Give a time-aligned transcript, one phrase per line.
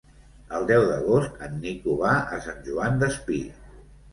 [0.59, 3.39] El deu d'agost en Nico va a Sant Joan Despí.